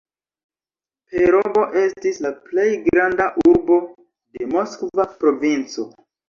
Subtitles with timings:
[1.09, 3.79] Perovo estis la plej granda urbo
[4.39, 5.87] de Moskva provinco.